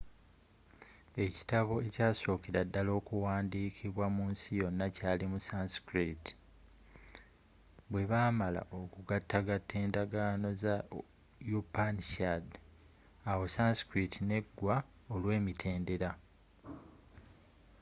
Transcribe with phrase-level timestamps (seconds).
[1.25, 6.23] ekitabo ekyasookera ddala okuwandiikibwa munsi yonna kyali mu sanskrit
[7.91, 10.75] bwebaamala okugatagata endagaano za
[11.59, 12.45] upanishad
[13.31, 14.75] awo sanskrit n'eggwa
[15.13, 16.11] olw'emitendera